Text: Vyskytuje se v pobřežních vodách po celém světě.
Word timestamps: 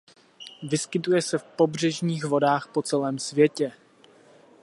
Vyskytuje 0.63 1.21
se 1.21 1.37
v 1.37 1.43
pobřežních 1.43 2.25
vodách 2.25 2.67
po 2.67 2.81
celém 2.81 3.19
světě. 3.19 3.71